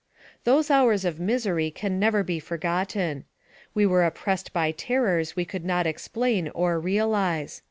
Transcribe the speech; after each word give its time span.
AMONG 0.01 0.13
THE 0.15 0.23
SIOUX 0.23 0.35
INDIANS. 0.35 0.67
41 0.67 0.81
Those 0.81 0.83
hours 0.83 1.05
of 1.05 1.19
misery 1.19 1.71
can 1.71 1.99
never 1.99 2.23
be 2.23 2.39
forgotten. 2.39 3.25
"We 3.75 3.85
were 3.85 4.03
oppressed 4.03 4.51
by 4.51 4.71
terrors 4.71 5.35
we 5.35 5.45
could 5.45 5.63
not 5.63 5.85
explain 5.85 6.49
or 6.55 6.79
realize. 6.79 7.59